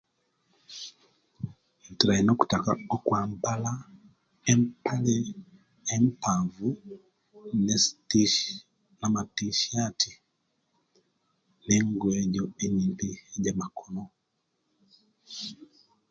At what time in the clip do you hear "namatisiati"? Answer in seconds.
8.99-10.11